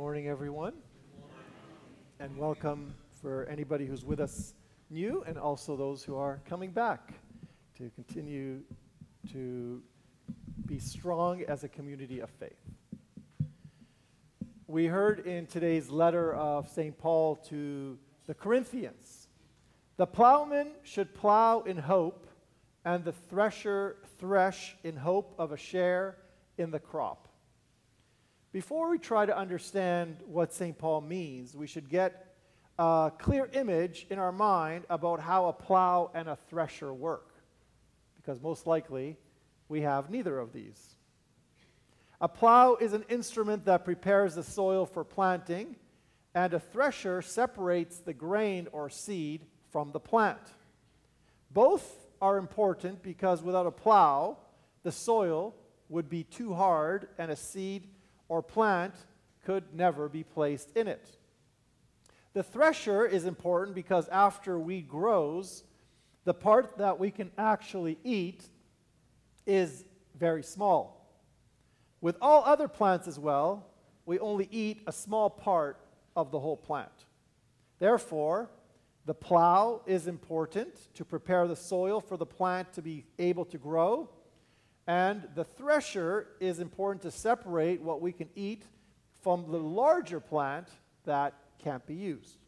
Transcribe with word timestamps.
morning, 0.00 0.28
everyone. 0.28 0.72
And 2.20 2.34
welcome 2.38 2.94
for 3.20 3.44
anybody 3.50 3.84
who's 3.84 4.02
with 4.02 4.18
us 4.18 4.54
new 4.88 5.22
and 5.26 5.36
also 5.36 5.76
those 5.76 6.02
who 6.02 6.16
are 6.16 6.40
coming 6.48 6.70
back 6.70 7.12
to 7.76 7.90
continue 7.94 8.60
to 9.30 9.82
be 10.64 10.78
strong 10.78 11.42
as 11.42 11.64
a 11.64 11.68
community 11.68 12.20
of 12.20 12.30
faith. 12.30 12.56
We 14.66 14.86
heard 14.86 15.26
in 15.26 15.44
today's 15.46 15.90
letter 15.90 16.32
of 16.32 16.66
St. 16.70 16.96
Paul 16.96 17.36
to 17.50 17.98
the 18.26 18.32
Corinthians 18.32 19.28
the 19.98 20.06
plowman 20.06 20.68
should 20.82 21.14
plow 21.14 21.60
in 21.60 21.76
hope, 21.76 22.26
and 22.86 23.04
the 23.04 23.12
thresher 23.12 23.96
thresh 24.18 24.74
in 24.82 24.96
hope 24.96 25.34
of 25.38 25.52
a 25.52 25.58
share 25.58 26.16
in 26.56 26.70
the 26.70 26.80
crop. 26.80 27.29
Before 28.52 28.90
we 28.90 28.98
try 28.98 29.26
to 29.26 29.36
understand 29.36 30.16
what 30.26 30.52
St. 30.52 30.76
Paul 30.76 31.02
means, 31.02 31.54
we 31.54 31.68
should 31.68 31.88
get 31.88 32.34
a 32.80 33.12
clear 33.16 33.48
image 33.52 34.08
in 34.10 34.18
our 34.18 34.32
mind 34.32 34.86
about 34.90 35.20
how 35.20 35.46
a 35.46 35.52
plow 35.52 36.10
and 36.14 36.28
a 36.28 36.36
thresher 36.48 36.92
work, 36.92 37.30
because 38.16 38.42
most 38.42 38.66
likely 38.66 39.16
we 39.68 39.82
have 39.82 40.10
neither 40.10 40.36
of 40.36 40.52
these. 40.52 40.96
A 42.20 42.26
plow 42.26 42.74
is 42.74 42.92
an 42.92 43.04
instrument 43.08 43.66
that 43.66 43.84
prepares 43.84 44.34
the 44.34 44.42
soil 44.42 44.84
for 44.84 45.04
planting, 45.04 45.76
and 46.34 46.52
a 46.52 46.58
thresher 46.58 47.22
separates 47.22 47.98
the 47.98 48.12
grain 48.12 48.66
or 48.72 48.90
seed 48.90 49.46
from 49.70 49.92
the 49.92 50.00
plant. 50.00 50.40
Both 51.52 52.08
are 52.20 52.36
important 52.36 53.00
because 53.00 53.42
without 53.42 53.66
a 53.66 53.70
plow, 53.70 54.38
the 54.82 54.92
soil 54.92 55.54
would 55.88 56.08
be 56.08 56.24
too 56.24 56.52
hard 56.52 57.08
and 57.16 57.30
a 57.30 57.36
seed 57.36 57.86
or 58.30 58.40
plant 58.40 58.94
could 59.44 59.64
never 59.74 60.08
be 60.08 60.22
placed 60.22 60.70
in 60.76 60.86
it. 60.86 61.04
The 62.32 62.44
thresher 62.44 63.04
is 63.04 63.24
important 63.26 63.74
because 63.74 64.08
after 64.08 64.58
wheat 64.58 64.88
grows, 64.88 65.64
the 66.24 66.32
part 66.32 66.78
that 66.78 66.98
we 66.98 67.10
can 67.10 67.32
actually 67.36 67.98
eat 68.04 68.44
is 69.46 69.84
very 70.16 70.44
small. 70.44 71.12
With 72.00 72.16
all 72.22 72.44
other 72.44 72.68
plants 72.68 73.08
as 73.08 73.18
well, 73.18 73.66
we 74.06 74.20
only 74.20 74.48
eat 74.52 74.82
a 74.86 74.92
small 74.92 75.28
part 75.28 75.78
of 76.14 76.30
the 76.30 76.38
whole 76.38 76.56
plant. 76.56 77.06
Therefore, 77.80 78.48
the 79.06 79.14
plow 79.14 79.82
is 79.86 80.06
important 80.06 80.94
to 80.94 81.04
prepare 81.04 81.48
the 81.48 81.56
soil 81.56 82.00
for 82.00 82.16
the 82.16 82.26
plant 82.26 82.72
to 82.74 82.82
be 82.82 83.06
able 83.18 83.44
to 83.46 83.58
grow 83.58 84.08
and 84.90 85.28
the 85.36 85.44
thresher 85.44 86.26
is 86.40 86.58
important 86.58 87.00
to 87.00 87.12
separate 87.12 87.80
what 87.80 88.00
we 88.00 88.10
can 88.10 88.28
eat 88.34 88.64
from 89.20 89.48
the 89.48 89.56
larger 89.56 90.18
plant 90.18 90.66
that 91.04 91.32
can't 91.62 91.86
be 91.86 91.94
used. 91.94 92.38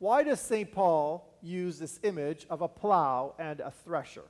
Why 0.00 0.24
does 0.24 0.40
St. 0.40 0.72
Paul 0.72 1.32
use 1.40 1.78
this 1.78 2.00
image 2.02 2.44
of 2.50 2.60
a 2.60 2.66
plow 2.66 3.36
and 3.38 3.60
a 3.60 3.72
thresher? 3.84 4.24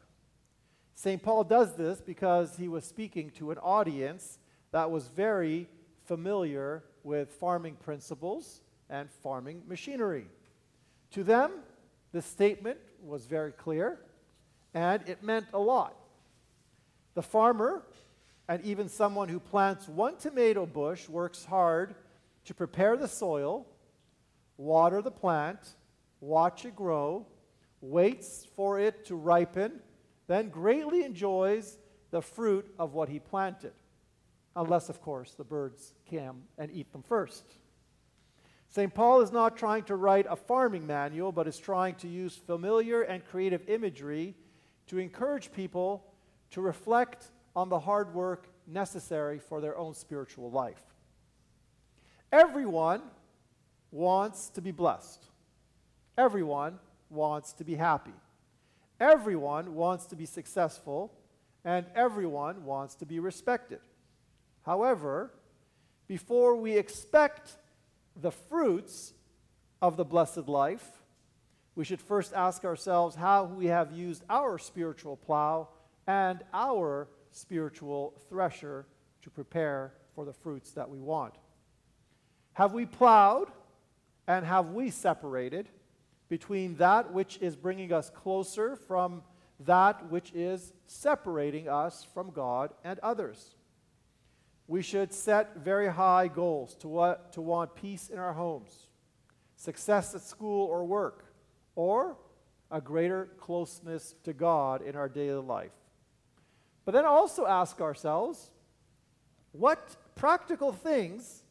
St. 0.95 1.23
Paul 1.23 1.45
does 1.45 1.77
this 1.77 2.03
because 2.03 2.59
he 2.59 2.69
was 2.69 2.85
speaking 2.85 3.31
to 3.39 3.51
an 3.51 3.57
audience 3.57 4.39
that 4.71 4.91
was 4.91 5.09
very 5.09 5.67
familiar 6.05 6.85
with 7.05 7.33
farming 7.33 7.77
principles 7.77 8.61
and 8.91 9.11
farming 9.11 9.63
machinery. 9.67 10.27
To 11.13 11.25
them, 11.25 11.53
this 12.13 12.27
statement 12.27 12.77
was 13.03 13.25
very 13.25 13.53
clear 13.53 13.99
and 14.75 15.09
it 15.09 15.23
meant 15.23 15.47
a 15.55 15.59
lot. 15.59 16.04
The 17.15 17.23
farmer, 17.23 17.83
and 18.49 18.63
even 18.65 18.89
someone 18.89 19.29
who 19.29 19.41
plants 19.41 19.89
one 19.89 20.17
tomato 20.17 20.67
bush, 20.67 21.09
works 21.09 21.45
hard 21.45 21.95
to 22.45 22.55
prepare 22.55 22.97
the 22.97 23.09
soil, 23.09 23.67
water 24.57 25.01
the 25.01 25.11
plant, 25.11 25.61
watch 26.21 26.65
it 26.65 26.77
grow, 26.77 27.27
waits 27.81 28.47
for 28.57 28.79
it 28.79 29.05
to 29.07 29.15
ripen, 29.15 29.81
then 30.27 30.49
greatly 30.49 31.05
enjoys 31.05 31.79
the 32.11 32.23
fruit 32.23 32.73
of 32.79 32.95
what 32.95 33.09
he 33.09 33.19
planted. 33.19 33.73
Unless, 34.57 34.89
of 34.89 35.01
course, 35.01 35.33
the 35.33 35.45
birds 35.45 35.95
come 36.11 36.43
and 36.59 36.71
eat 36.71 36.93
them 36.93 37.03
first. 37.03 37.45
St. 38.69 38.93
Paul 38.93 39.21
is 39.21 39.33
not 39.33 39.57
trying 39.57 39.85
to 39.85 39.97
write 39.97 40.27
a 40.29 40.37
farming 40.37 40.87
manual, 40.87 41.33
but 41.33 41.47
is 41.47 41.59
trying 41.59 41.95
to 41.97 42.09
use 42.09 42.37
familiar 42.37 43.03
and 43.03 43.25
creative 43.25 43.69
imagery 43.69 44.35
to 44.87 44.99
encourage 44.99 45.53
people 45.53 46.05
to 46.55 46.61
reflect 46.61 47.33
on 47.57 47.69
the 47.69 47.81
hard 47.81 48.15
work 48.15 48.47
necessary 48.65 49.41
for 49.41 49.61
their 49.61 49.77
own 49.77 49.93
spiritual 49.93 50.53
life. 50.53 50.85
Everyone 52.31 53.03
wants 53.91 54.51
to 54.51 54.61
be 54.61 54.71
blessed. 54.71 55.25
Everyone 56.17 56.79
wants 57.11 57.53
to 57.55 57.65
be 57.65 57.75
happy. 57.75 58.15
Everyone 59.01 59.75
wants 59.75 60.07
to 60.07 60.15
be 60.15 60.27
successful, 60.27 61.13
and 61.65 61.87
everyone 61.97 62.65
wants 62.65 62.95
to 62.97 63.05
be 63.05 63.19
respected. 63.19 63.81
However, 64.65 65.33
before 66.07 66.55
we 66.55 66.79
expect 66.79 67.57
the 68.15 68.31
fruits 68.31 69.13
of 69.83 69.97
the 69.97 70.05
blessed 70.05 70.47
life, 70.47 71.03
we 71.75 71.85
should 71.85 72.01
first 72.01 72.33
ask 72.33 72.65
ourselves 72.65 73.17
how 73.17 73.43
we 73.43 73.67
have 73.67 73.91
used 73.91 74.23
our 74.31 74.57
spiritual 74.57 75.17
plow 75.17 75.69
and 76.07 76.43
our 76.53 77.09
spiritual 77.31 78.15
thresher 78.29 78.87
to 79.23 79.31
prepare 79.31 79.95
for 80.15 80.25
the 80.25 80.33
fruits 80.33 80.73
that 80.73 80.89
we 80.89 80.99
want. 80.99 81.35
Have 82.55 82.73
we 82.73 82.87
plowed 82.87 83.49
and 84.27 84.45
have 84.47 84.71
we 84.71 84.91
separated 84.91 85.69
between 86.29 86.77
that 86.77 87.13
which 87.13 87.39
is 87.41 87.57
bringing 87.57 87.93
us 87.93 88.11
closer 88.11 88.77
from 88.77 89.23
that 89.61 90.11
which 90.11 90.33
is 90.35 90.73
separating 90.87 91.69
us 91.69 92.07
from 92.15 92.31
God 92.31 92.73
and 92.85 92.99
others? 93.01 93.57
We 94.67 94.83
should 94.83 95.13
set 95.13 95.59
very 95.59 95.89
high 95.89 96.29
goals 96.29 96.75
to, 96.77 96.89
what, 96.89 97.33
to 97.33 97.43
want 97.43 97.75
peace 97.75 98.09
in 98.09 98.19
our 98.19 98.33
homes, 98.33 98.89
success 99.57 100.15
at 100.15 100.23
school 100.23 100.67
or 100.67 100.85
work, 100.85 101.27
or 101.75 102.17
a 102.71 102.81
greater 102.81 103.29
closeness 103.39 104.15
to 104.25 104.33
God 104.33 104.81
in 104.81 104.97
our 104.97 105.09
daily 105.09 105.43
life. 105.43 105.73
But 106.85 106.93
then 106.93 107.07
also 107.07 107.47
ask 107.47 107.81
ourselves 107.81 108.51
what 109.53 109.97
practical 110.15 110.73
things 110.73 111.43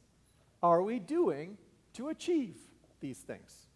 are 0.61 0.81
we 0.81 0.99
doing 0.99 1.57
to 1.93 2.09
achieve 2.09 2.57
these 2.99 3.17
things? 3.19 3.67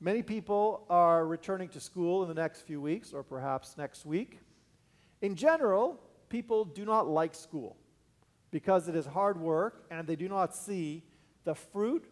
Many 0.00 0.22
people 0.22 0.84
are 0.90 1.26
returning 1.26 1.68
to 1.70 1.80
school 1.80 2.22
in 2.22 2.28
the 2.28 2.34
next 2.34 2.62
few 2.62 2.80
weeks 2.80 3.12
or 3.12 3.22
perhaps 3.22 3.76
next 3.78 4.04
week. 4.04 4.40
In 5.22 5.34
general, 5.34 5.98
people 6.28 6.64
do 6.64 6.84
not 6.84 7.08
like 7.08 7.34
school 7.34 7.76
because 8.50 8.88
it 8.88 8.94
is 8.94 9.06
hard 9.06 9.40
work 9.40 9.86
and 9.90 10.06
they 10.06 10.16
do 10.16 10.28
not 10.28 10.54
see 10.54 11.02
the 11.44 11.54
fruit 11.54 12.04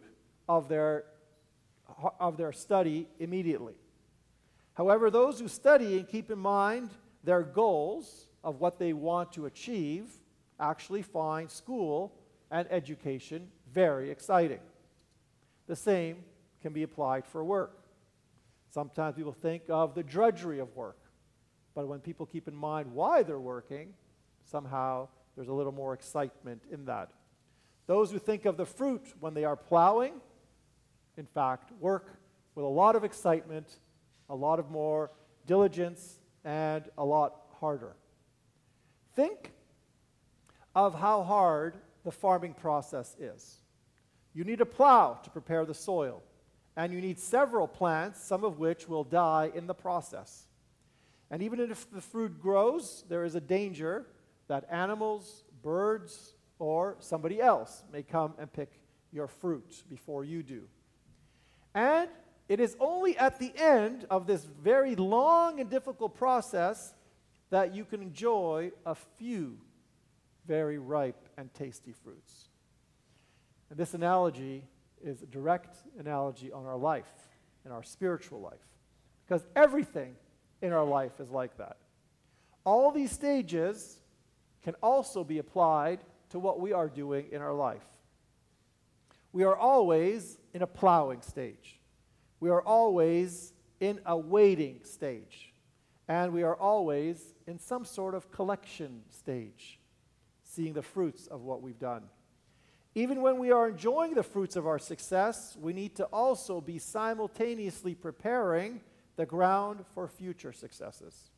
of 0.49 0.67
their, 0.67 1.05
of 2.19 2.37
their 2.37 2.51
study 2.51 3.07
immediately. 3.19 3.75
However, 4.73 5.11
those 5.11 5.39
who 5.39 5.47
study 5.47 5.97
and 5.97 6.07
keep 6.07 6.31
in 6.31 6.39
mind 6.39 6.89
their 7.23 7.43
goals 7.43 8.27
of 8.43 8.59
what 8.59 8.79
they 8.79 8.93
want 8.93 9.31
to 9.33 9.45
achieve 9.45 10.09
actually 10.59 11.01
find 11.01 11.49
school 11.49 12.13
and 12.51 12.67
education 12.69 13.47
very 13.71 14.11
exciting. 14.11 14.59
The 15.67 15.75
same 15.75 16.23
can 16.61 16.73
be 16.73 16.83
applied 16.83 17.25
for 17.25 17.43
work. 17.43 17.79
Sometimes 18.69 19.15
people 19.15 19.33
think 19.33 19.63
of 19.69 19.95
the 19.95 20.03
drudgery 20.03 20.59
of 20.59 20.75
work, 20.75 20.97
but 21.75 21.87
when 21.87 21.99
people 21.99 22.25
keep 22.25 22.47
in 22.47 22.55
mind 22.55 22.91
why 22.91 23.23
they're 23.23 23.39
working, 23.39 23.93
somehow 24.43 25.07
there's 25.35 25.47
a 25.47 25.53
little 25.53 25.71
more 25.71 25.93
excitement 25.93 26.63
in 26.71 26.85
that. 26.85 27.11
Those 27.85 28.11
who 28.11 28.19
think 28.19 28.45
of 28.45 28.57
the 28.57 28.65
fruit 28.65 29.01
when 29.19 29.33
they 29.33 29.43
are 29.43 29.55
plowing, 29.55 30.13
in 31.17 31.25
fact, 31.25 31.71
work 31.79 32.17
with 32.55 32.65
a 32.65 32.67
lot 32.67 32.95
of 32.95 33.03
excitement, 33.03 33.79
a 34.29 34.35
lot 34.35 34.59
of 34.59 34.71
more 34.71 35.11
diligence, 35.45 36.19
and 36.45 36.83
a 36.97 37.03
lot 37.03 37.35
harder. 37.59 37.95
Think 39.15 39.51
of 40.75 40.95
how 40.95 41.23
hard 41.23 41.77
the 42.03 42.11
farming 42.11 42.53
process 42.53 43.15
is. 43.19 43.57
You 44.33 44.43
need 44.43 44.61
a 44.61 44.65
plow 44.65 45.19
to 45.23 45.29
prepare 45.29 45.65
the 45.65 45.73
soil, 45.73 46.23
and 46.75 46.91
you 46.91 46.99
need 46.99 47.19
several 47.19 47.67
plants, 47.67 48.23
some 48.23 48.43
of 48.43 48.59
which 48.59 48.87
will 48.87 49.03
die 49.03 49.51
in 49.53 49.67
the 49.67 49.75
process. 49.75 50.47
And 51.29 51.41
even 51.41 51.59
if 51.59 51.89
the 51.91 52.01
fruit 52.01 52.41
grows, 52.41 53.03
there 53.09 53.23
is 53.23 53.35
a 53.35 53.41
danger 53.41 54.07
that 54.47 54.65
animals, 54.69 55.43
birds, 55.61 56.33
or 56.59 56.95
somebody 56.99 57.41
else 57.41 57.83
may 57.91 58.03
come 58.03 58.33
and 58.39 58.51
pick 58.51 58.71
your 59.11 59.27
fruit 59.27 59.83
before 59.89 60.25
you 60.25 60.43
do. 60.43 60.63
And 61.73 62.09
it 62.49 62.59
is 62.59 62.75
only 62.79 63.17
at 63.17 63.39
the 63.39 63.53
end 63.55 64.05
of 64.09 64.27
this 64.27 64.45
very 64.45 64.95
long 64.95 65.59
and 65.59 65.69
difficult 65.69 66.15
process 66.15 66.93
that 67.53 67.75
you 67.75 67.85
can 67.85 68.01
enjoy 68.01 68.71
a 68.83 68.95
few 68.95 69.55
very 70.47 70.79
ripe 70.79 71.29
and 71.37 71.53
tasty 71.53 71.91
fruits. 71.91 72.49
And 73.69 73.77
this 73.77 73.93
analogy 73.93 74.63
is 75.03 75.21
a 75.21 75.27
direct 75.27 75.77
analogy 75.99 76.51
on 76.51 76.65
our 76.65 76.75
life 76.75 77.13
and 77.63 77.71
our 77.71 77.83
spiritual 77.83 78.41
life. 78.41 78.65
Because 79.23 79.45
everything 79.55 80.15
in 80.63 80.73
our 80.73 80.83
life 80.83 81.19
is 81.19 81.29
like 81.29 81.55
that. 81.59 81.77
All 82.65 82.89
these 82.89 83.11
stages 83.11 83.99
can 84.63 84.73
also 84.81 85.23
be 85.23 85.37
applied 85.37 85.99
to 86.31 86.39
what 86.39 86.59
we 86.59 86.73
are 86.73 86.89
doing 86.89 87.27
in 87.31 87.39
our 87.39 87.53
life. 87.53 87.85
We 89.31 89.43
are 89.43 89.55
always 89.55 90.39
in 90.55 90.63
a 90.63 90.67
plowing 90.67 91.21
stage. 91.21 91.79
We 92.39 92.49
are 92.49 92.63
always 92.63 93.53
in 93.79 93.99
a 94.07 94.17
waiting 94.17 94.79
stage. 94.85 95.52
And 96.07 96.33
we 96.33 96.43
are 96.43 96.55
always 96.55 97.33
in 97.47 97.59
some 97.59 97.85
sort 97.85 98.15
of 98.15 98.31
collection 98.31 99.03
stage, 99.09 99.79
seeing 100.43 100.73
the 100.73 100.81
fruits 100.81 101.27
of 101.27 101.41
what 101.41 101.61
we've 101.61 101.79
done. 101.79 102.03
Even 102.95 103.21
when 103.21 103.39
we 103.39 103.51
are 103.51 103.69
enjoying 103.69 104.13
the 104.13 104.23
fruits 104.23 104.55
of 104.55 104.67
our 104.67 104.77
success, 104.77 105.57
we 105.59 105.73
need 105.73 105.95
to 105.95 106.05
also 106.05 106.61
be 106.61 106.77
simultaneously 106.77 107.95
preparing 107.95 108.81
the 109.15 109.25
ground 109.25 109.83
for 109.93 110.07
future 110.07 110.53
successes. 110.53 111.31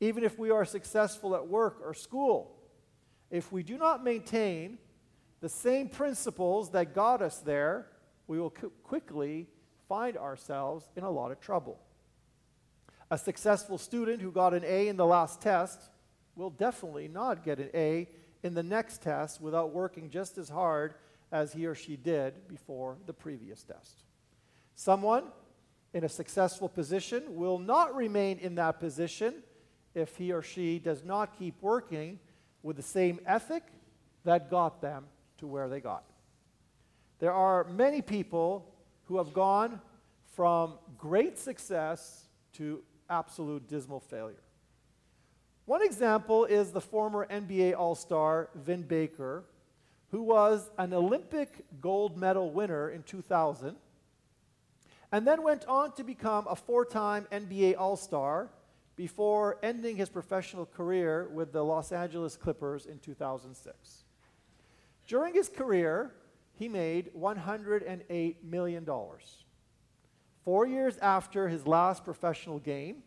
Even 0.00 0.22
if 0.24 0.38
we 0.38 0.50
are 0.50 0.64
successful 0.64 1.34
at 1.34 1.48
work 1.48 1.80
or 1.84 1.92
school, 1.92 2.56
if 3.30 3.50
we 3.50 3.62
do 3.62 3.76
not 3.76 4.04
maintain 4.04 4.78
the 5.40 5.48
same 5.48 5.88
principles 5.88 6.70
that 6.70 6.94
got 6.94 7.22
us 7.22 7.38
there, 7.38 7.86
we 8.26 8.38
will 8.38 8.54
quickly 8.84 9.48
find 9.88 10.16
ourselves 10.16 10.88
in 10.96 11.02
a 11.02 11.10
lot 11.10 11.32
of 11.32 11.40
trouble. 11.40 11.80
A 13.10 13.18
successful 13.18 13.76
student 13.76 14.22
who 14.22 14.30
got 14.30 14.54
an 14.54 14.62
A 14.64 14.88
in 14.88 14.96
the 14.96 15.06
last 15.06 15.40
test 15.40 15.80
will 16.36 16.50
definitely 16.50 17.08
not 17.08 17.44
get 17.44 17.58
an 17.58 17.70
A 17.74 18.08
in 18.42 18.54
the 18.54 18.62
next 18.62 19.02
test 19.02 19.40
without 19.40 19.72
working 19.72 20.10
just 20.10 20.38
as 20.38 20.48
hard 20.48 20.94
as 21.32 21.52
he 21.52 21.66
or 21.66 21.74
she 21.74 21.96
did 21.96 22.48
before 22.48 22.96
the 23.06 23.12
previous 23.12 23.62
test. 23.62 24.04
Someone 24.74 25.24
in 25.92 26.04
a 26.04 26.08
successful 26.08 26.68
position 26.68 27.34
will 27.34 27.58
not 27.58 27.94
remain 27.94 28.38
in 28.38 28.54
that 28.54 28.78
position 28.78 29.34
if 29.94 30.16
he 30.16 30.32
or 30.32 30.42
she 30.42 30.78
does 30.78 31.04
not 31.04 31.36
keep 31.36 31.60
working 31.60 32.18
with 32.62 32.76
the 32.76 32.82
same 32.82 33.18
ethic 33.26 33.64
that 34.24 34.50
got 34.50 34.80
them 34.80 35.06
to 35.38 35.46
where 35.46 35.68
they 35.68 35.80
got. 35.80 36.04
There 37.18 37.32
are 37.32 37.64
many 37.64 38.02
people 38.02 38.72
who 39.04 39.18
have 39.18 39.32
gone 39.32 39.80
from 40.34 40.74
great 40.96 41.38
success 41.38 42.28
to 42.54 42.82
absolute 43.10 43.68
dismal 43.68 44.00
failure. 44.00 44.42
One 45.66 45.82
example 45.82 46.46
is 46.46 46.70
the 46.70 46.80
former 46.80 47.26
NBA 47.26 47.76
All 47.76 47.94
Star 47.94 48.48
Vin 48.54 48.82
Baker, 48.82 49.44
who 50.10 50.22
was 50.22 50.70
an 50.78 50.92
Olympic 50.92 51.64
gold 51.80 52.16
medal 52.16 52.50
winner 52.50 52.90
in 52.90 53.02
2000 53.02 53.76
and 55.12 55.26
then 55.26 55.42
went 55.42 55.66
on 55.66 55.92
to 55.92 56.04
become 56.04 56.46
a 56.48 56.56
four 56.56 56.84
time 56.84 57.26
NBA 57.32 57.76
All 57.78 57.96
Star 57.96 58.48
before 58.96 59.58
ending 59.62 59.96
his 59.96 60.08
professional 60.08 60.66
career 60.66 61.28
with 61.32 61.52
the 61.52 61.62
Los 61.62 61.90
Angeles 61.92 62.36
Clippers 62.36 62.86
in 62.86 62.98
2006. 62.98 64.04
During 65.06 65.34
his 65.34 65.48
career, 65.48 66.12
he 66.54 66.68
made 66.68 67.10
$108 67.16 68.36
million. 68.44 68.86
Four 70.44 70.66
years 70.66 70.96
after 70.98 71.48
his 71.48 71.66
last 71.66 72.04
professional 72.04 72.58
game, 72.58 73.02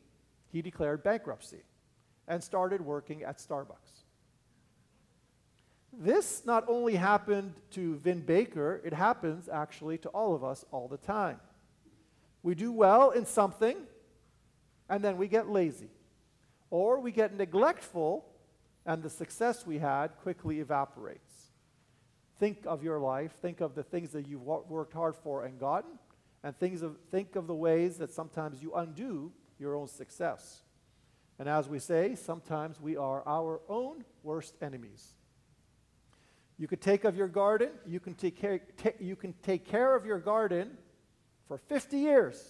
he 0.51 0.61
declared 0.61 1.03
bankruptcy 1.03 1.63
and 2.27 2.43
started 2.43 2.81
working 2.81 3.23
at 3.23 3.37
Starbucks. 3.37 4.03
This 5.91 6.43
not 6.45 6.65
only 6.67 6.95
happened 6.95 7.53
to 7.71 7.97
Vin 7.97 8.21
Baker, 8.21 8.81
it 8.83 8.93
happens 8.93 9.47
actually 9.47 9.97
to 9.99 10.09
all 10.09 10.33
of 10.33 10.43
us 10.43 10.65
all 10.71 10.87
the 10.87 10.97
time. 10.97 11.39
We 12.41 12.55
do 12.55 12.71
well 12.71 13.11
in 13.11 13.25
something, 13.25 13.77
and 14.89 15.03
then 15.03 15.17
we 15.17 15.27
get 15.27 15.49
lazy. 15.49 15.89
Or 16.69 16.99
we 16.99 17.11
get 17.11 17.35
neglectful, 17.35 18.25
and 18.85 19.03
the 19.03 19.09
success 19.09 19.65
we 19.65 19.79
had 19.79 20.17
quickly 20.21 20.59
evaporates. 20.59 21.51
Think 22.39 22.65
of 22.65 22.83
your 22.83 22.99
life, 22.99 23.33
think 23.41 23.61
of 23.61 23.75
the 23.75 23.83
things 23.83 24.11
that 24.11 24.27
you've 24.27 24.41
worked 24.41 24.93
hard 24.93 25.15
for 25.15 25.45
and 25.45 25.59
gotten, 25.59 25.91
and 26.43 26.55
of, 26.83 26.97
think 27.09 27.35
of 27.35 27.47
the 27.47 27.55
ways 27.55 27.97
that 27.97 28.11
sometimes 28.11 28.61
you 28.61 28.73
undo 28.73 29.31
your 29.57 29.75
own 29.75 29.87
success. 29.87 30.61
And 31.39 31.47
as 31.47 31.69
we 31.69 31.79
say, 31.79 32.15
sometimes 32.15 32.81
we 32.81 32.97
are 32.97 33.23
our 33.25 33.61
own 33.69 34.03
worst 34.23 34.55
enemies. 34.61 35.15
You 36.57 36.67
could 36.67 36.81
take 36.81 37.05
of 37.05 37.15
your 37.15 37.27
garden, 37.27 37.69
you 37.85 37.99
can 37.99 38.13
take 38.13 38.37
care, 38.37 38.61
you 38.99 39.15
can 39.15 39.33
take 39.41 39.65
care 39.65 39.95
of 39.95 40.05
your 40.05 40.19
garden 40.19 40.77
for 41.47 41.57
50 41.57 41.97
years. 41.97 42.43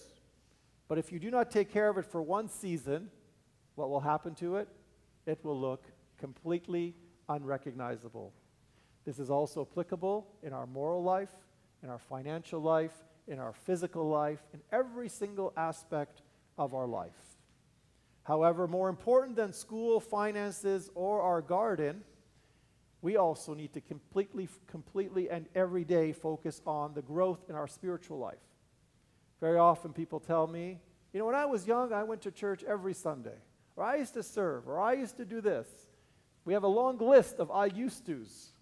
But 0.88 0.98
if 0.98 1.10
you 1.10 1.18
do 1.18 1.30
not 1.30 1.50
take 1.50 1.72
care 1.72 1.88
of 1.88 1.96
it 1.96 2.04
for 2.04 2.20
one 2.20 2.48
season, 2.48 3.10
what 3.74 3.88
will 3.88 4.00
happen 4.00 4.34
to 4.36 4.56
it? 4.56 4.68
It 5.26 5.42
will 5.42 5.58
look 5.58 5.84
completely 6.18 6.94
unrecognizable. 7.28 8.32
This 9.04 9.18
is 9.18 9.30
also 9.30 9.62
applicable 9.62 10.26
in 10.42 10.52
our 10.52 10.66
moral 10.66 11.02
life, 11.02 11.32
in 11.82 11.88
our 11.88 11.98
financial 11.98 12.60
life, 12.60 12.92
in 13.26 13.38
our 13.38 13.52
physical 13.52 14.08
life, 14.08 14.40
in 14.52 14.60
every 14.72 15.08
single 15.08 15.52
aspect 15.56 16.22
of 16.58 16.74
our 16.74 16.86
life. 16.86 17.12
However, 18.24 18.66
more 18.66 18.88
important 18.88 19.36
than 19.36 19.52
school, 19.52 20.00
finances, 20.00 20.90
or 20.94 21.20
our 21.20 21.42
garden, 21.42 22.02
we 23.02 23.16
also 23.16 23.52
need 23.52 23.74
to 23.74 23.82
completely, 23.82 24.48
completely 24.66 25.28
and 25.28 25.46
every 25.54 25.84
day 25.84 26.12
focus 26.12 26.62
on 26.66 26.94
the 26.94 27.02
growth 27.02 27.44
in 27.48 27.54
our 27.54 27.68
spiritual 27.68 28.18
life. 28.18 28.38
Very 29.40 29.58
often 29.58 29.92
people 29.92 30.20
tell 30.20 30.46
me, 30.46 30.78
you 31.12 31.18
know, 31.18 31.26
when 31.26 31.34
I 31.34 31.44
was 31.44 31.66
young, 31.66 31.92
I 31.92 32.02
went 32.02 32.22
to 32.22 32.30
church 32.30 32.64
every 32.64 32.94
Sunday, 32.94 33.36
or 33.76 33.84
I 33.84 33.96
used 33.96 34.14
to 34.14 34.22
serve, 34.22 34.66
or 34.66 34.80
I 34.80 34.94
used 34.94 35.18
to 35.18 35.26
do 35.26 35.42
this. 35.42 35.68
We 36.46 36.54
have 36.54 36.62
a 36.62 36.68
long 36.68 36.98
list 36.98 37.36
of 37.38 37.50
I 37.50 37.66
used 37.66 38.06
to's. 38.06 38.52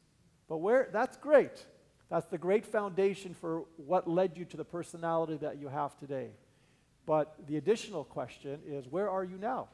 But 0.49 0.59
where 0.59 0.89
that's 0.93 1.17
great. 1.17 1.65
That's 2.13 2.27
the 2.27 2.37
great 2.37 2.67
foundation 2.67 3.33
for 3.33 3.65
what 3.79 4.07
led 4.07 4.37
you 4.37 4.45
to 4.45 4.57
the 4.59 4.67
personality 4.67 5.39
that 5.39 5.59
you 5.59 5.69
have 5.69 5.97
today. 5.97 6.33
But 7.07 7.35
the 7.47 7.57
additional 7.57 8.05
question 8.05 8.61
is 8.67 8.87
where 8.87 9.09
are 9.09 9.25
you 9.25 9.39
now? 9.39 9.69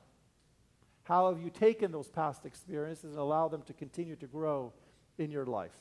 How 1.02 1.32
have 1.32 1.42
you 1.42 1.50
taken 1.50 1.90
those 1.90 2.06
past 2.06 2.46
experiences 2.46 3.10
and 3.10 3.18
allowed 3.18 3.48
them 3.48 3.62
to 3.62 3.72
continue 3.72 4.14
to 4.14 4.28
grow 4.28 4.72
in 5.18 5.32
your 5.32 5.46
life? 5.46 5.74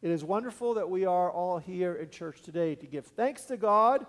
It 0.00 0.10
is 0.10 0.24
wonderful 0.24 0.72
that 0.74 0.88
we 0.88 1.04
are 1.04 1.30
all 1.30 1.58
here 1.58 1.92
in 1.92 2.08
church 2.08 2.40
today 2.40 2.74
to 2.76 2.86
give 2.86 3.04
thanks 3.04 3.44
to 3.44 3.58
God 3.58 4.06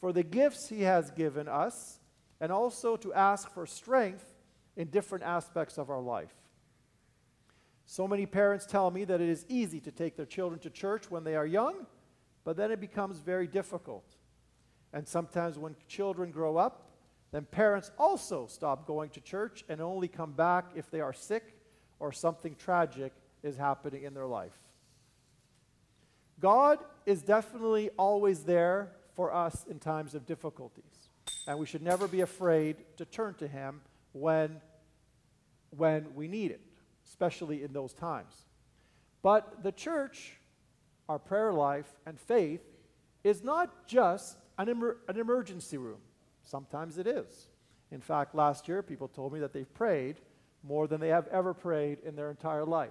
for 0.00 0.12
the 0.12 0.24
gifts 0.24 0.68
He 0.68 0.82
has 0.82 1.12
given 1.12 1.46
us 1.46 2.00
and 2.40 2.50
also 2.50 2.96
to 2.96 3.14
ask 3.14 3.48
for 3.54 3.66
strength 3.66 4.34
in 4.76 4.88
different 4.88 5.22
aspects 5.22 5.78
of 5.78 5.90
our 5.90 6.00
life. 6.00 6.34
So 7.90 8.06
many 8.06 8.26
parents 8.26 8.66
tell 8.66 8.90
me 8.90 9.04
that 9.04 9.22
it 9.22 9.30
is 9.30 9.46
easy 9.48 9.80
to 9.80 9.90
take 9.90 10.14
their 10.14 10.26
children 10.26 10.60
to 10.60 10.68
church 10.68 11.10
when 11.10 11.24
they 11.24 11.36
are 11.36 11.46
young, 11.46 11.86
but 12.44 12.54
then 12.54 12.70
it 12.70 12.82
becomes 12.82 13.18
very 13.18 13.46
difficult. 13.46 14.04
And 14.92 15.08
sometimes 15.08 15.58
when 15.58 15.74
children 15.88 16.30
grow 16.30 16.58
up, 16.58 16.90
then 17.32 17.46
parents 17.46 17.90
also 17.98 18.46
stop 18.46 18.86
going 18.86 19.08
to 19.10 19.22
church 19.22 19.64
and 19.70 19.80
only 19.80 20.06
come 20.06 20.32
back 20.32 20.66
if 20.74 20.90
they 20.90 21.00
are 21.00 21.14
sick 21.14 21.56
or 21.98 22.12
something 22.12 22.54
tragic 22.56 23.14
is 23.42 23.56
happening 23.56 24.02
in 24.02 24.12
their 24.12 24.26
life. 24.26 24.58
God 26.38 26.80
is 27.06 27.22
definitely 27.22 27.88
always 27.98 28.44
there 28.44 28.92
for 29.16 29.32
us 29.32 29.64
in 29.64 29.78
times 29.78 30.14
of 30.14 30.26
difficulties. 30.26 31.08
And 31.46 31.58
we 31.58 31.64
should 31.64 31.82
never 31.82 32.06
be 32.06 32.20
afraid 32.20 32.76
to 32.98 33.06
turn 33.06 33.32
to 33.36 33.48
Him 33.48 33.80
when, 34.12 34.60
when 35.70 36.14
we 36.14 36.28
need 36.28 36.50
it, 36.50 36.60
especially 37.08 37.62
in 37.62 37.72
those 37.72 37.92
times. 37.92 38.34
But 39.22 39.62
the 39.62 39.72
church, 39.72 40.34
our 41.08 41.18
prayer 41.18 41.52
life, 41.52 41.86
and 42.06 42.18
faith 42.18 42.60
is 43.24 43.42
not 43.42 43.86
just 43.86 44.36
an, 44.58 44.68
an 44.68 45.18
emergency 45.18 45.78
room. 45.78 46.00
Sometimes 46.44 46.98
it 46.98 47.06
is. 47.06 47.48
In 47.90 48.00
fact, 48.00 48.34
last 48.34 48.68
year, 48.68 48.82
people 48.82 49.08
told 49.08 49.32
me 49.32 49.40
that 49.40 49.52
they've 49.52 49.72
prayed 49.74 50.16
more 50.62 50.86
than 50.86 51.00
they 51.00 51.08
have 51.08 51.26
ever 51.28 51.54
prayed 51.54 51.98
in 52.04 52.14
their 52.16 52.30
entire 52.30 52.64
life. 52.64 52.90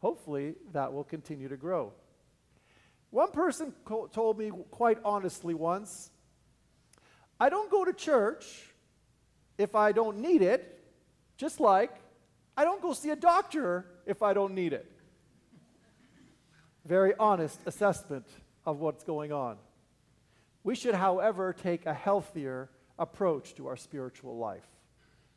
Hopefully, 0.00 0.54
that 0.72 0.92
will 0.92 1.04
continue 1.04 1.48
to 1.48 1.56
grow. 1.56 1.92
One 3.10 3.30
person 3.30 3.72
co- 3.84 4.08
told 4.08 4.38
me 4.38 4.50
quite 4.70 4.98
honestly 5.04 5.54
once 5.54 6.10
I 7.38 7.48
don't 7.48 7.70
go 7.70 7.84
to 7.84 7.92
church 7.92 8.72
if 9.56 9.74
I 9.74 9.92
don't 9.92 10.18
need 10.18 10.42
it, 10.42 10.84
just 11.36 11.60
like 11.60 11.92
I 12.56 12.64
don't 12.64 12.80
go 12.80 12.92
see 12.92 13.10
a 13.10 13.16
doctor 13.16 13.86
if 14.06 14.22
I 14.22 14.32
don't 14.32 14.54
need 14.54 14.72
it. 14.72 14.90
Very 16.84 17.14
honest 17.18 17.58
assessment 17.66 18.26
of 18.66 18.80
what's 18.80 19.04
going 19.04 19.32
on. 19.32 19.56
We 20.62 20.74
should, 20.74 20.94
however, 20.94 21.52
take 21.52 21.86
a 21.86 21.94
healthier 21.94 22.70
approach 22.98 23.54
to 23.56 23.66
our 23.66 23.76
spiritual 23.76 24.36
life. 24.36 24.66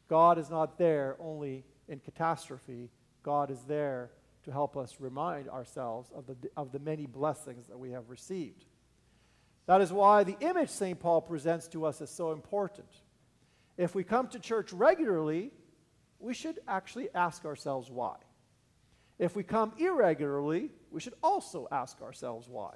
God 0.08 0.38
is 0.38 0.50
not 0.50 0.78
there 0.78 1.18
only 1.20 1.66
in 1.88 2.00
catastrophe, 2.00 2.90
God 3.24 3.50
is 3.50 3.62
there 3.62 4.12
to 4.44 4.52
help 4.52 4.78
us 4.78 4.98
remind 5.00 5.50
ourselves 5.50 6.10
of 6.16 6.26
the, 6.26 6.36
of 6.56 6.72
the 6.72 6.80
many 6.80 7.06
blessings 7.06 7.68
that 7.68 7.78
we 7.78 7.92
have 7.92 8.10
received. 8.10 8.66
That 9.66 9.82
is 9.82 9.92
why 9.92 10.24
the 10.24 10.38
image 10.40 10.70
St. 10.70 10.98
Paul 10.98 11.22
presents 11.22 11.68
to 11.70 11.86
us 11.86 12.00
is 12.00 12.10
so 12.10 12.32
important. 12.32 12.88
If 13.76 13.94
we 13.94 14.04
come 14.04 14.28
to 14.30 14.40
church 14.40 14.72
regularly, 14.72 15.52
we 16.20 16.34
should 16.34 16.60
actually 16.68 17.10
ask 17.14 17.46
ourselves 17.46 17.90
why. 17.90 18.16
If 19.20 19.36
we 19.36 19.44
come 19.44 19.74
irregularly, 19.78 20.72
we 20.92 21.00
should 21.00 21.16
also 21.24 21.68
ask 21.72 22.02
ourselves 22.02 22.48
why. 22.48 22.76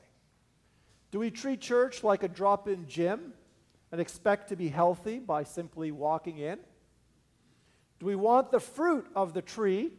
Do 1.11 1.19
we 1.19 1.29
treat 1.29 1.61
church 1.61 2.03
like 2.03 2.23
a 2.23 2.27
drop 2.27 2.67
in 2.67 2.87
gym 2.87 3.33
and 3.91 3.99
expect 3.99 4.49
to 4.49 4.55
be 4.55 4.69
healthy 4.69 5.19
by 5.19 5.43
simply 5.43 5.91
walking 5.91 6.37
in? 6.37 6.59
Do 7.99 8.05
we 8.05 8.15
want 8.15 8.51
the 8.51 8.59
fruit 8.59 9.05
of 9.15 9.33
the 9.33 9.41
tree 9.41 9.91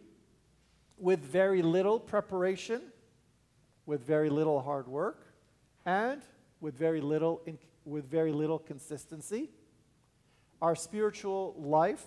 with 1.03 1.21
very 1.21 1.63
little 1.63 1.99
preparation, 1.99 2.81
with 3.87 4.07
very 4.07 4.31
little 4.31 4.61
hard 4.61 4.87
work, 4.87 5.27
and 5.85 6.23
with 6.61 6.75
very 6.75 7.01
little, 7.01 7.43
with 7.85 8.09
very 8.09 8.33
little 8.33 8.59
consistency. 8.59 9.51
Our 10.61 10.77
spiritual 10.77 11.57
life 11.59 12.07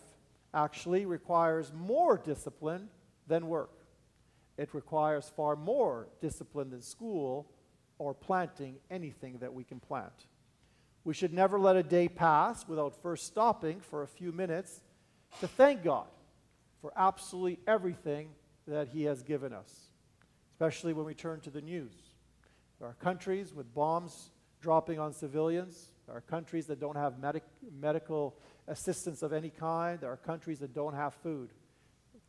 actually 0.56 1.06
requires 1.06 1.72
more 1.74 2.18
discipline 2.18 2.90
than 3.28 3.48
work. 3.48 3.72
It 4.58 4.74
requires 4.74 5.32
far 5.36 5.56
more 5.56 6.08
discipline 6.22 6.70
than 6.70 6.82
school 6.82 7.52
or 7.98 8.14
planting 8.14 8.78
anything 8.90 9.38
that 9.40 9.54
we 9.54 9.64
can 9.64 9.80
plant. 9.80 10.28
We 11.04 11.14
should 11.14 11.34
never 11.34 11.60
let 11.60 11.76
a 11.76 11.84
day 11.84 12.08
pass 12.08 12.68
without 12.68 13.02
first 13.02 13.28
stopping 13.28 13.80
for 13.80 14.02
a 14.02 14.08
few 14.08 14.32
minutes 14.32 14.82
to 15.40 15.48
thank 15.48 15.84
God 15.84 16.08
for 16.82 16.92
absolutely 16.96 17.60
everything 17.68 18.30
that 18.68 18.88
He 18.88 19.04
has 19.04 19.22
given 19.22 19.54
us, 19.54 19.72
especially 20.54 20.94
when 20.94 21.06
we 21.06 21.14
turn 21.14 21.42
to 21.42 21.50
the 21.50 21.62
news. 21.62 21.94
There 22.80 22.88
are 22.88 22.96
countries 22.96 23.54
with 23.54 23.74
bombs 23.74 24.32
dropping 24.62 25.00
on 25.00 25.14
civilians. 25.14 25.92
There 26.06 26.16
are 26.16 26.22
countries 26.22 26.68
that 26.68 26.80
don't 26.80 26.98
have 26.98 27.20
medic- 27.20 27.44
medical 27.80 28.36
assistance 28.68 29.22
of 29.22 29.34
any 29.34 29.50
kind. 29.50 30.00
There 30.00 30.12
are 30.12 30.18
countries 30.18 30.60
that 30.60 30.74
don't 30.74 30.94
have 30.94 31.14
food. 31.16 31.50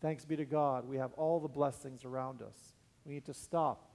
Thanks 0.00 0.24
be 0.24 0.36
to 0.36 0.44
God, 0.44 0.86
we 0.86 0.98
have 0.98 1.12
all 1.14 1.40
the 1.40 1.48
blessings 1.48 2.04
around 2.04 2.42
us. 2.42 2.74
We 3.04 3.14
need 3.14 3.24
to 3.26 3.34
stop 3.34 3.90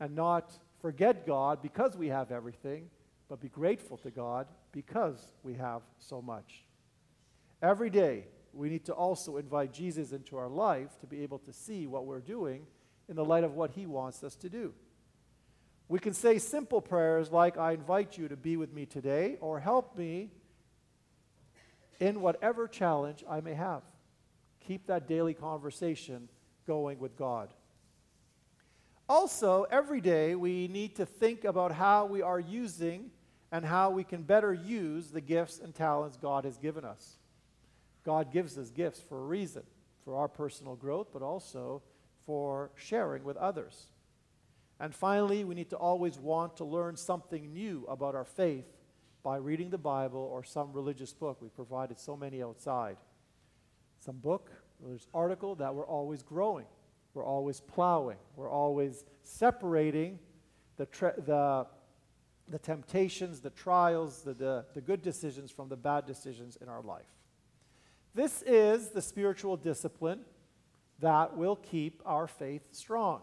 and 0.00 0.14
not 0.14 0.52
forget 0.80 1.26
God 1.26 1.62
because 1.62 1.96
we 1.96 2.08
have 2.08 2.30
everything, 2.30 2.88
but 3.28 3.40
be 3.40 3.48
grateful 3.48 3.96
to 3.98 4.10
God 4.10 4.46
because 4.72 5.32
we 5.42 5.54
have 5.54 5.82
so 5.98 6.22
much. 6.22 6.64
Every 7.62 7.90
day, 7.90 8.26
we 8.52 8.68
need 8.70 8.84
to 8.86 8.92
also 8.92 9.36
invite 9.36 9.72
Jesus 9.72 10.12
into 10.12 10.36
our 10.36 10.48
life 10.48 10.98
to 11.00 11.06
be 11.06 11.22
able 11.22 11.38
to 11.40 11.52
see 11.52 11.86
what 11.86 12.06
we're 12.06 12.20
doing 12.20 12.66
in 13.08 13.16
the 13.16 13.24
light 13.24 13.44
of 13.44 13.54
what 13.54 13.72
he 13.72 13.86
wants 13.86 14.24
us 14.24 14.34
to 14.36 14.48
do. 14.48 14.72
We 15.88 15.98
can 16.00 16.14
say 16.14 16.38
simple 16.38 16.80
prayers 16.80 17.30
like, 17.30 17.56
I 17.56 17.72
invite 17.72 18.18
you 18.18 18.28
to 18.28 18.36
be 18.36 18.56
with 18.56 18.72
me 18.72 18.86
today, 18.86 19.36
or 19.40 19.60
help 19.60 19.96
me 19.96 20.30
in 22.00 22.20
whatever 22.20 22.66
challenge 22.66 23.24
I 23.28 23.40
may 23.40 23.54
have. 23.54 23.82
Keep 24.66 24.88
that 24.88 25.06
daily 25.06 25.32
conversation 25.32 26.28
going 26.66 26.98
with 26.98 27.16
God. 27.16 27.50
Also, 29.08 29.66
every 29.70 30.00
day 30.00 30.34
we 30.34 30.66
need 30.66 30.96
to 30.96 31.06
think 31.06 31.44
about 31.44 31.70
how 31.70 32.06
we 32.06 32.22
are 32.22 32.40
using 32.40 33.10
and 33.52 33.64
how 33.64 33.90
we 33.90 34.02
can 34.02 34.22
better 34.22 34.52
use 34.52 35.10
the 35.10 35.20
gifts 35.20 35.60
and 35.60 35.72
talents 35.72 36.16
God 36.16 36.44
has 36.44 36.58
given 36.58 36.84
us. 36.84 37.16
God 38.04 38.32
gives 38.32 38.58
us 38.58 38.70
gifts 38.70 39.00
for 39.08 39.18
a 39.18 39.24
reason, 39.24 39.62
for 40.04 40.16
our 40.16 40.26
personal 40.26 40.74
growth, 40.74 41.08
but 41.12 41.22
also 41.22 41.82
for 42.26 42.72
sharing 42.74 43.22
with 43.22 43.36
others. 43.36 43.86
And 44.78 44.94
finally, 44.94 45.44
we 45.44 45.54
need 45.54 45.70
to 45.70 45.76
always 45.76 46.18
want 46.18 46.56
to 46.58 46.64
learn 46.64 46.96
something 46.96 47.52
new 47.52 47.86
about 47.88 48.14
our 48.14 48.24
faith 48.24 48.66
by 49.22 49.38
reading 49.38 49.70
the 49.70 49.78
Bible 49.78 50.20
or 50.20 50.44
some 50.44 50.72
religious 50.72 51.12
book. 51.12 51.40
We 51.40 51.48
provided 51.48 51.98
so 51.98 52.16
many 52.16 52.42
outside. 52.42 52.96
Some 53.98 54.16
book, 54.16 54.50
religious 54.80 55.08
article 55.14 55.54
that 55.56 55.74
we're 55.74 55.86
always 55.86 56.22
growing, 56.22 56.66
we're 57.14 57.24
always 57.24 57.60
plowing, 57.60 58.18
we're 58.36 58.50
always 58.50 59.04
separating 59.22 60.18
the, 60.76 60.86
the, 61.24 61.66
the 62.48 62.58
temptations, 62.58 63.40
the 63.40 63.50
trials, 63.50 64.22
the, 64.22 64.34
the, 64.34 64.64
the 64.74 64.80
good 64.80 65.02
decisions 65.02 65.50
from 65.50 65.68
the 65.68 65.76
bad 65.76 66.06
decisions 66.06 66.56
in 66.60 66.68
our 66.68 66.82
life. 66.82 67.06
This 68.14 68.42
is 68.42 68.90
the 68.90 69.02
spiritual 69.02 69.56
discipline 69.56 70.20
that 71.00 71.36
will 71.36 71.56
keep 71.56 72.02
our 72.06 72.26
faith 72.26 72.62
strong. 72.72 73.22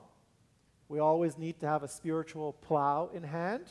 We 0.93 0.99
always 0.99 1.39
need 1.39 1.59
to 1.61 1.67
have 1.67 1.81
a 1.81 1.87
spiritual 1.87 2.53
plow 2.53 3.09
in 3.15 3.23
hand, 3.23 3.65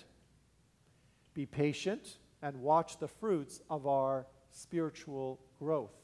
be 1.35 1.47
patient, 1.47 2.19
and 2.43 2.57
watch 2.57 2.99
the 2.99 3.07
fruits 3.07 3.61
of 3.71 3.87
our 3.87 4.26
spiritual 4.50 5.38
growth. 5.61 5.95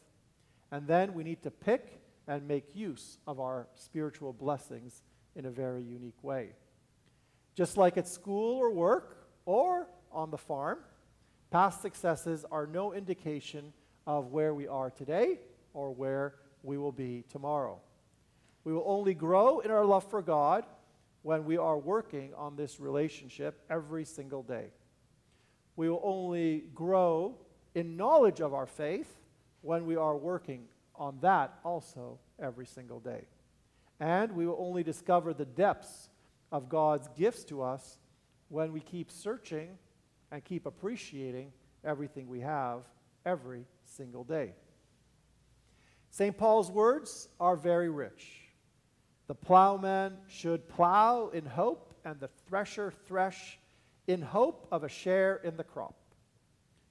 And 0.71 0.87
then 0.87 1.15
we 1.15 1.25
need 1.25 1.43
to 1.43 1.51
pick 1.51 2.01
and 2.29 2.47
make 2.47 2.77
use 2.77 3.19
of 3.27 3.41
our 3.41 3.67
spiritual 3.75 4.33
blessings 4.33 5.03
in 5.35 5.47
a 5.47 5.51
very 5.51 5.83
unique 5.83 6.23
way. 6.23 6.51
Just 7.57 7.77
like 7.77 7.97
at 7.97 8.07
school 8.07 8.57
or 8.57 8.71
work 8.71 9.27
or 9.45 9.89
on 10.13 10.31
the 10.31 10.39
farm, 10.39 10.79
past 11.51 11.83
successes 11.83 12.45
are 12.53 12.69
no 12.69 12.93
indication 12.93 13.73
of 14.07 14.31
where 14.31 14.55
we 14.55 14.69
are 14.69 14.91
today 14.91 15.41
or 15.75 15.91
where 15.91 16.37
we 16.63 16.79
will 16.79 16.93
be 16.93 17.25
tomorrow. 17.29 17.81
We 18.63 18.73
will 18.73 18.85
only 18.87 19.15
grow 19.15 19.59
in 19.59 19.73
our 19.73 19.85
love 19.85 20.09
for 20.09 20.23
God 20.23 20.65
when 21.23 21.45
we 21.45 21.57
are 21.57 21.79
working 21.79 22.33
on 22.35 22.57
this 22.57 22.81
relationship 22.81 23.61
every 23.69 24.05
single 24.05 24.43
day. 24.43 24.67
We 25.77 25.89
will 25.89 26.01
only 26.03 26.65
grow 26.75 27.37
in 27.75 27.97
knowledge 27.97 28.41
of 28.41 28.55
our 28.55 28.67
faith 28.67 29.17
when 29.63 29.87
we 29.87 29.97
are 29.97 30.17
working 30.17 30.65
on 30.95 31.19
that 31.21 31.59
also 31.65 32.19
every 32.41 32.67
single 32.67 33.01
day. 33.01 33.27
And 34.01 34.33
we 34.33 34.47
will 34.47 34.57
only 34.59 34.83
discover 34.83 35.35
the 35.35 35.45
depths 35.45 36.11
of 36.51 36.69
God's 36.69 37.09
gifts 37.17 37.45
to 37.45 37.63
us 37.63 37.99
when 38.49 38.73
we 38.73 38.81
keep 38.81 39.11
searching 39.11 39.77
and 40.31 40.45
keep 40.45 40.67
appreciating 40.67 41.53
everything 41.85 42.29
we 42.29 42.41
have 42.41 42.81
every 43.25 43.65
single 43.85 44.25
day. 44.25 44.53
St. 46.11 46.37
Paul's 46.37 46.71
words 46.71 47.29
are 47.39 47.57
very 47.57 47.91
rich. 47.91 48.48
The 49.29 49.35
plowman 49.35 50.17
should 50.27 50.69
plow 50.69 51.29
in 51.29 51.45
hope, 51.45 51.95
and 52.05 52.19
the 52.19 52.31
thresher 52.49 52.93
thresh 53.07 53.59
in 54.07 54.23
hope 54.23 54.67
of 54.73 54.85
a 54.85 54.89
share 54.89 55.37
in 55.37 55.57
the 55.57 55.65
crop. 55.65 55.95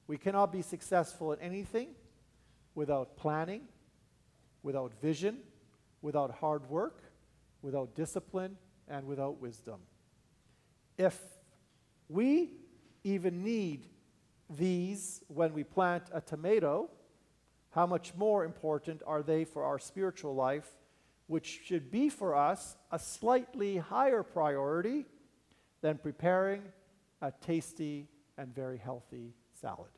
We 0.06 0.18
cannot 0.18 0.52
be 0.52 0.62
successful 0.62 1.34
in 1.34 1.40
anything 1.40 1.90
without 2.76 3.18
planning, 3.18 3.64
without 4.62 4.94
vision, 5.02 5.40
without 6.04 6.30
hard 6.30 6.70
work, 6.70 7.02
without 7.64 7.96
discipline, 7.96 8.56
and 8.88 9.08
without 9.08 9.42
wisdom. 9.42 9.80
If 10.98 11.20
we 12.08 12.54
even 13.04 13.44
need 13.44 13.88
these 14.48 15.22
when 15.28 15.54
we 15.54 15.64
plant 15.64 16.04
a 16.14 16.22
tomato, 16.22 16.90
how 17.72 17.88
much 17.88 18.14
more 18.16 18.46
important 18.46 19.02
are 19.08 19.24
they 19.24 19.44
for 19.44 19.64
our 19.64 19.80
spiritual 19.80 20.36
life, 20.36 20.70
which 21.28 21.62
should 21.66 21.92
be 21.92 22.10
for 22.10 22.36
us 22.36 22.76
a 22.92 22.98
slightly 22.98 23.78
higher 23.78 24.24
priority 24.24 25.06
than 25.82 25.98
preparing 25.98 26.64
a 27.22 27.32
tasty 27.32 28.08
and 28.38 28.54
very 28.54 28.78
healthy 28.78 29.34
salad? 29.54 29.97